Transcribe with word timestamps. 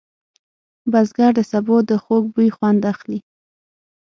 بزګر 0.91 1.31
د 1.37 1.39
سبو 1.51 1.75
د 1.89 1.91
خوږ 2.03 2.23
بوی 2.33 2.49
خوند 2.55 2.81
اخلي 2.93 3.19